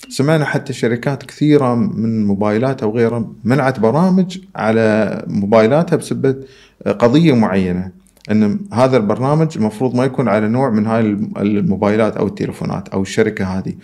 [0.09, 6.45] سمعنا حتى شركات كثيرة من موبايلات أو غيرها منعت برامج على موبايلاتها بسبب
[6.87, 11.01] قضية معينة أن هذا البرنامج المفروض ما يكون على نوع من هاي
[11.37, 13.75] الموبايلات أو التليفونات أو الشركة هذه.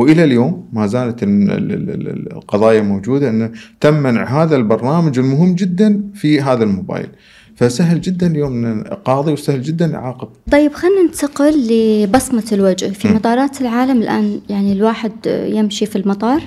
[0.00, 5.54] وإلى اليوم ما زالت ال- ال- ال- القضايا موجودة انه تم منع هذا البرنامج المهم
[5.54, 7.08] جدا في هذا الموبايل.
[7.56, 12.86] فسهل جدا اليوم أن قاضي وسهل جدا يعاقب طيب خلينا ننتقل لبصمة الوجه.
[12.86, 13.14] في م.
[13.14, 16.42] مطارات العالم الآن يعني الواحد يمشي في المطار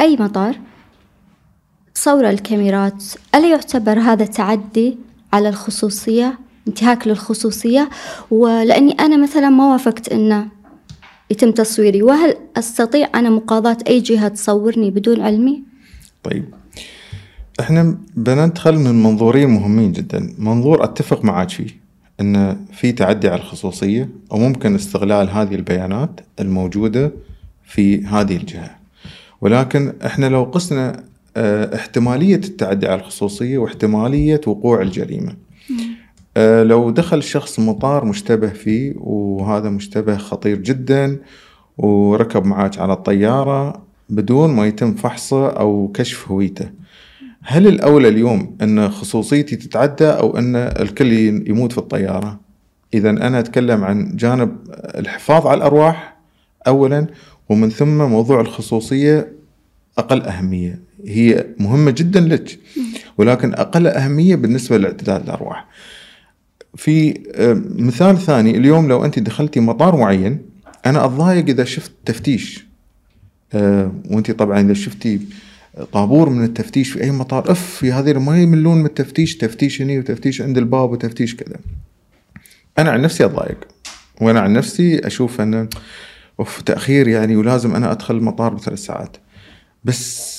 [0.00, 0.56] أي مطار؟
[1.94, 3.04] تصور الكاميرات.
[3.34, 4.96] ألا يعتبر هذا تعدي
[5.32, 7.88] على الخصوصية انتهاك للخصوصية؟
[8.30, 10.46] ولأني أنا مثلا ما وافقت أنه
[11.30, 12.02] يتم تصويري.
[12.02, 15.62] وهل أستطيع أنا مقاضاة أي جهة تصورني بدون علمي؟
[16.22, 16.44] طيب.
[17.60, 20.34] إحنا بندخل من منظورين مهمين جدا.
[20.38, 21.86] منظور أتفق معك فيه
[22.20, 27.12] إن في تعدي على الخصوصية وممكن استغلال هذه البيانات الموجودة
[27.64, 28.70] في هذه الجهة.
[29.40, 31.04] ولكن إحنا لو قسنا
[31.36, 35.32] آه، احتمالية التعدي على الخصوصية واحتمالية وقوع الجريمة.
[36.36, 41.18] لو دخل شخص مطار مشتبه فيه وهذا مشتبه خطير جدا
[41.78, 46.70] وركب معك على الطيارة بدون ما يتم فحصه أو كشف هويته.
[47.42, 51.12] هل الأولى اليوم أن خصوصيتي تتعدى أو أن الكل
[51.48, 52.40] يموت في الطيارة؟
[52.94, 56.16] إذا أنا أتكلم عن جانب الحفاظ على الأرواح
[56.66, 57.06] أولا
[57.48, 59.32] ومن ثم موضوع الخصوصية
[59.98, 60.80] أقل أهمية.
[61.06, 62.58] هي مهمة جدا لك
[63.18, 65.66] ولكن أقل أهمية بالنسبة لإعتداء الأرواح.
[66.76, 68.56] في آه، مثال ثاني.
[68.56, 70.38] اليوم لو أنت دخلتي مطار معين
[70.86, 72.66] أنا أتضايق إذا شفت تفتيش.
[73.54, 75.20] آه، وأنت طبعا إذا شفتي
[75.92, 79.98] طابور من التفتيش في أي مطار أف في هذه ما يملون من التفتيش تفتيش هني
[79.98, 81.56] وتفتيش عند الباب وتفتيش كذا.
[82.78, 83.68] أنا عن نفسي أتضايق
[84.20, 85.68] وأنا عن نفسي أشوف انه
[86.40, 89.16] أوف تأخير يعني ولازم أنا أدخل المطار بثلاث ساعات.
[89.84, 90.36] بس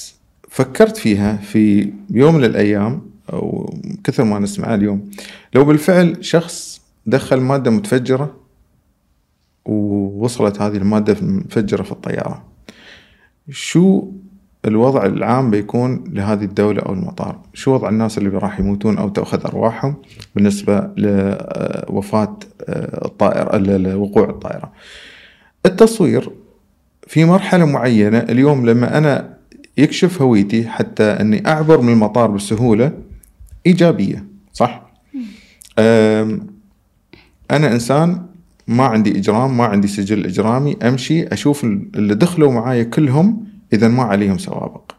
[0.49, 3.01] فكرت فيها في يوم من الأيام
[3.33, 5.09] أو كثر ما نسمعها اليوم.
[5.55, 8.35] لو بالفعل شخص دخل مادة متفجرة
[9.65, 12.43] ووصلت هذه المادة المفجره في الطيارة
[13.49, 14.07] شو
[14.65, 19.45] الوضع العام بيكون لهذه الدولة أو المطار؟ شو وضع الناس اللي راح يموتون أو تأخذ
[19.45, 19.95] أرواحهم
[20.35, 22.37] بالنسبة لوفاة
[23.05, 24.71] الطائرة لوقوع الطائرة؟
[25.65, 26.31] التصوير
[27.07, 29.37] في مرحلة معينة اليوم لما أنا
[29.77, 32.91] يكشف هويتي حتى أني أعبر من المطار بسهولة
[33.67, 34.91] إيجابية صح؟
[35.79, 36.47] أم،
[37.51, 38.25] أنا إنسان
[38.67, 44.03] ما عندي إجرام ما عندي سجل إجرامي أمشي أشوف اللي دخلوا معاي كلهم إذا ما
[44.03, 44.91] عليهم سوابق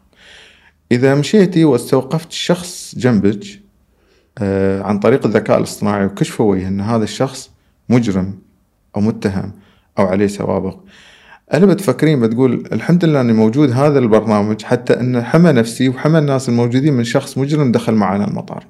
[0.93, 3.61] إذا مشيتي واستوقفت شخص جنبك
[4.39, 7.51] آه، عن طريق الذكاء الاصطناعي وكشفوا أن هذا الشخص
[7.89, 8.39] مجرم
[8.97, 9.53] أو متهم
[9.99, 10.77] أو عليه سوابق
[11.55, 16.49] أنا بتفكرين بتقول الحمد لله أني موجود هذا البرنامج حتى انه حمى نفسي وحمى الناس
[16.49, 18.65] الموجودين من شخص مجرم دخل معنا المطار.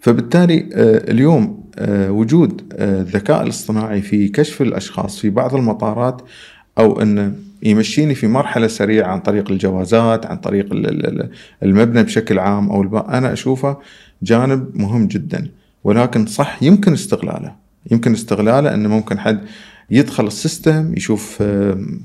[0.00, 6.22] فبالتالي آه، اليوم آه، وجود آه، الذكاء الاصطناعي في كشف الأشخاص في بعض المطارات
[6.78, 10.66] أو انه يمشيني في مرحلة سريعة عن طريق الجوازات عن طريق
[11.62, 13.78] المبنى بشكل عام أو الباء أنا أشوفه
[14.22, 15.48] جانب مهم جدا
[15.84, 17.54] ولكن صح يمكن استغلاله.
[17.90, 19.40] يمكن استغلاله انه ممكن حد
[19.90, 21.42] يدخل السيستم يشوف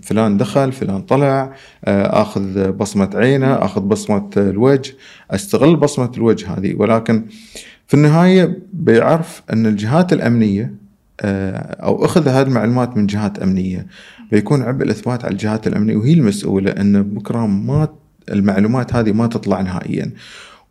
[0.04, 1.54] فلان دخل فلان طلع
[1.88, 4.94] آخذ بصمة عينه آخذ بصمة الوجه.
[5.32, 6.76] أستغل بصمة الوجه هذه.
[6.76, 7.26] ولكن
[7.88, 10.74] في النهاية بيعرف أن الجهات الأمنية
[11.22, 13.88] أو أخذ هذه المعلومات من جهات أمنية.
[14.32, 17.88] بيكون عبء الإثبات على الجهات الأمنية وهي المسؤولة أن بكرة ما
[18.32, 20.12] المعلومات هذه ما تطلع نهائيا.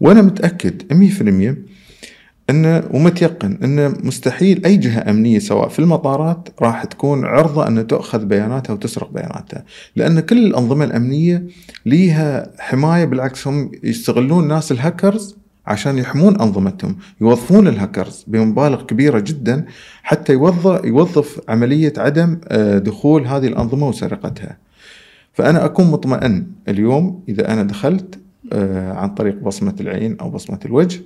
[0.01, 1.57] وأنا متأكد 100%
[2.51, 8.25] إنه ومتيقن إنه مستحيل أي جهة أمنية سواء في المطارات راح تكون عرضة أن تاخذ
[8.25, 9.65] بياناتها وتسرق بياناتها،
[9.97, 11.47] لأن كل الأنظمة الأمنية
[11.87, 19.65] ليها حماية بالعكس هم يستغلون ناس الهاكرز عشان يحمون أنظمتهم، يوظفون الهاكرز بمبالغ كبيرة جدا
[20.03, 24.57] حتى يوظف يوظف عملية عدم آه، دخول هذه الأنظمة وسرقتها.
[25.33, 28.19] فأنا أكون مطمئن اليوم إذا أنا دخلت
[28.53, 31.01] آه، عن طريق بصمة العين أو بصمة الوجه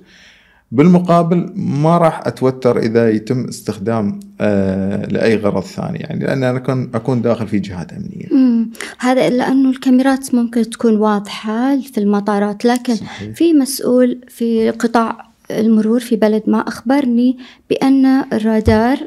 [0.71, 6.91] بالمقابل ما راح أتوتر إذا يتم استخدام آه لأي غرض ثاني يعني لأن أنا اكون
[6.93, 8.31] أكون داخل في جهات أمنية.
[8.31, 13.35] امم هذا لأنه الكاميرات ممكن تكون واضحة في المطارات لكن صحيح.
[13.35, 17.37] في مسؤول في قطاع المرور في بلد ما أخبرني
[17.69, 18.97] بأن الرادار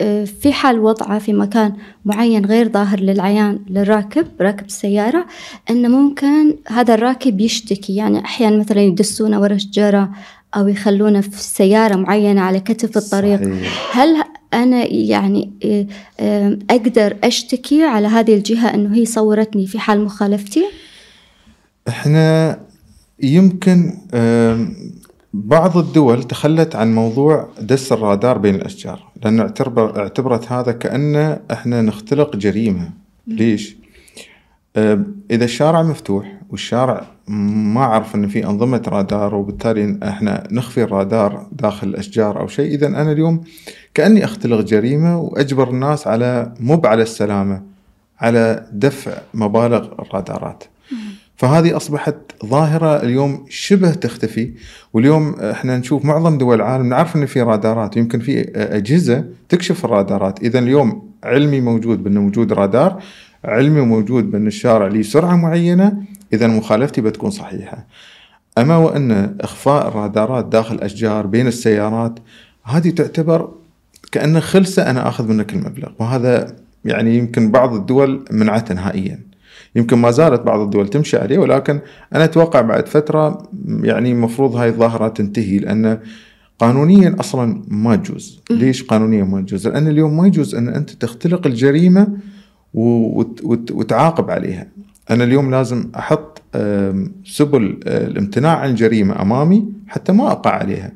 [0.00, 1.72] آه، في حال وضعه في مكان
[2.04, 5.26] معين غير ظاهر للعيان للراكب راكب السيارة
[5.70, 10.10] أن ممكن هذا الراكب يشتكي يعني أحيانا مثلا يدسونه ورا شجرة
[10.56, 13.96] أو يخلونه في سيارة معينة على كتف الطريق صحيح.
[13.96, 15.50] هل أنا يعني
[16.20, 20.64] آه، أقدر أشتكي على هذه الجهة أنه هي صورتني في حال مخالفتي؟
[21.88, 22.58] إحنا
[23.22, 23.94] يمكن
[25.34, 31.82] بعض الدول تخلت عن موضوع دس الرادار بين الأشجار لأنه اعتبر اعتبرت هذا كأنه إحنا
[31.82, 32.90] نختلق جريمة
[33.26, 33.76] ليش؟
[35.30, 41.88] إذا الشارع مفتوح والشارع ما عرف إن في أنظمة رادار وبالتالي إحنا نخفي الرادار داخل
[41.88, 42.74] الأشجار أو شيء.
[42.74, 43.40] اذا أنا اليوم
[43.94, 47.62] كأني أختلق جريمة وأجبر الناس على مو على السلامة
[48.20, 50.64] على دفع مبالغ الرادارات.
[51.36, 52.14] فهذه أصبحت
[52.46, 53.02] ظاهرة.
[53.02, 54.52] اليوم شبه تختفي
[54.92, 60.42] واليوم إحنا نشوف معظم دول العالم نعرف إن في رادارات يمكن في أجهزة تكشف الرادارات.
[60.42, 63.02] اذا اليوم علمي موجود بأنه موجود رادار
[63.44, 67.86] علمي موجود بأن الشارع له سرعة معينة إذا مخالفتي بتكون صحيحة.
[68.58, 72.18] أما وأن إخفاء الرادارات داخل اشجار بين السيارات
[72.64, 73.48] هذه تعتبر
[74.12, 79.20] كانه خلسة أنا أخذ منك المبلغ وهذا يعني يمكن بعض الدول منعته نهائيا.
[79.76, 81.80] يمكن ما زالت بعض الدول تمشي عليه ولكن
[82.14, 83.48] أنا أتوقع بعد فترة
[83.82, 85.98] يعني المفروض هاي الظاهرة تنتهي لأن
[86.58, 91.46] قانونيا أصلا ما تجوز ليش قانونيا ما تجوز لأن اليوم ما يجوز أن أنت تختلق
[91.46, 92.08] الجريمة
[92.74, 94.66] وتعاقب عليها.
[95.10, 96.42] أنا اليوم لازم أحط
[97.24, 100.92] سبل آه، الامتناع عن الجريمه أمامي حتى ما أقع عليها.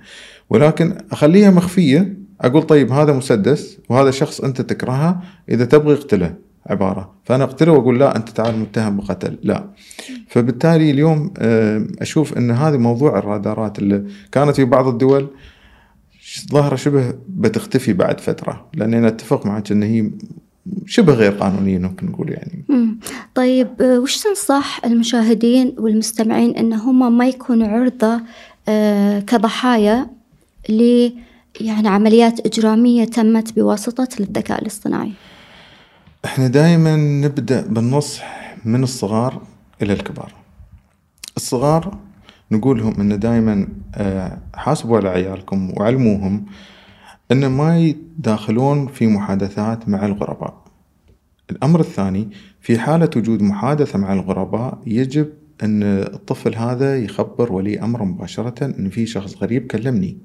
[0.50, 6.34] ولكن أخليها مخفية أقول طيب هذا مسدس وهذا شخص أنت تكرهه إذا تبغي اقتله
[6.66, 7.12] عبارة.
[7.24, 9.38] فأنا أقتله وأقول لا أنت تعال متهم بقتل.
[9.42, 9.64] لا.
[10.28, 11.32] فبالتالي اليوم
[12.00, 15.28] أشوف إن هذا موضوع الرادارات اللي كانت في بعض الدول
[16.52, 18.66] ظاهرة شبه بتختفي بعد فترة.
[18.74, 20.10] لاني أنا أتفق معك إن هي
[20.86, 22.64] شبه غير قانونية ممكن نقول يعني.
[23.34, 28.20] طيب آه، وش تنصح المشاهدين والمستمعين إن هم ما يكونوا عرضة
[28.68, 30.06] آه، كضحايا
[30.68, 31.10] ل
[31.60, 35.12] يعني عمليات إجرامية تمت بواسطة الذكاء الاصطناعي؟
[36.24, 39.42] إحنا دائما نبدأ بالنصح من الصغار
[39.82, 40.32] إلى الكبار.
[41.36, 41.98] الصغار
[42.52, 46.44] نقول لهم إن دائما آه، حاسبوا على عيالكم وعلموهم
[47.32, 50.64] أن ما يداخلون في محادثات مع الغرباء.
[51.50, 52.28] الأمر الثاني
[52.60, 55.28] في حالة وجود محادثة مع الغرباء يجب
[55.62, 60.18] أن الطفل هذا يخبر ولي أمره مباشرة أن في شخص غريب كلمني.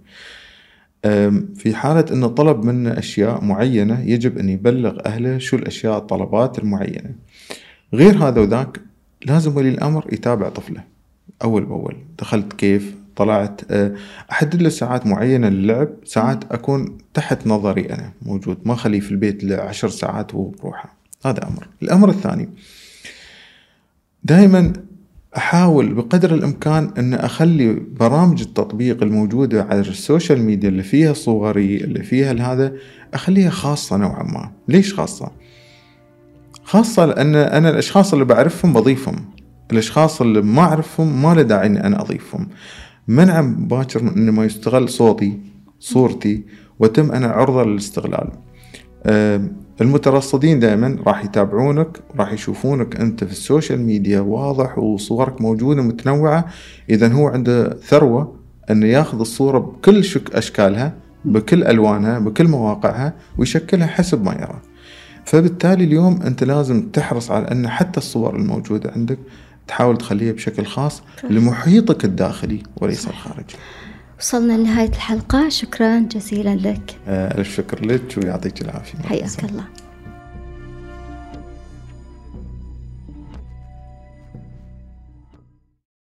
[1.56, 7.16] في حالة أنه طلب منه أشياء معينة يجب أن يبلغ أهله شو الأشياء الطلبات المعينة.
[7.94, 8.82] غير هذا وذاك
[9.26, 10.84] لازم ولي الأمر يتابع طفله
[11.44, 11.96] أول بأول.
[12.20, 13.92] دخلت كيف؟ طلعت آه،
[14.32, 19.44] احدد له ساعات معينة للعب ساعات أكون تحت نظري أنا موجود ما اخليه في البيت
[19.44, 20.98] لعشر ساعات وهو بروحه.
[21.26, 21.68] هذا أمر.
[21.84, 22.50] الأمر الثاني
[24.24, 24.74] دائما
[25.38, 31.78] أحاول بقدر الإمكان أن أخلي برامج التطبيق الموجودة على ال social media اللي فيها صوري
[31.78, 32.74] اللي فيها هذا
[33.14, 34.52] أخليها خاصة نوعا ما.
[34.68, 35.32] ليش خاصة؟
[36.64, 39.16] خاصة لأن أنا الأشخاص اللي بعرفهم بضيفهم.
[39.72, 42.48] الأشخاص اللي ما أعرفهم ما له داعي إني أنا أضيفهم.
[43.08, 45.40] منع باكر من إنه ما يستغل صوتي
[45.80, 46.44] صورتي
[46.80, 48.30] وتم أنا عرضة للاستغلال.
[49.82, 56.46] المترصدين دائما راح يتابعونك راح يشوفونك أنت في السوشيال ميديا واضح وصورك موجودة متنوعة.
[56.90, 58.36] إذا هو عنده ثروة
[58.72, 60.94] أنه ياخذ الصورة بكل شك أشكالها
[61.26, 64.62] بكل ألوانها بكل مواقعها ويشكلها حسب ما يرى.
[65.26, 69.20] فبالتالي اليوم أنت لازم تحرص على أن حتى الصور الموجودة عندك
[69.68, 73.56] تحاول تخليها بشكل خاص لمحيطك الداخلي وليس الخارجي.
[74.20, 75.50] وصلنا لنهاية الحلقة.
[75.50, 76.96] شكرا جزيلا لك.
[77.08, 79.00] آه، الشكر لك ويعطيك العافية.
[79.00, 79.64] حياك الله.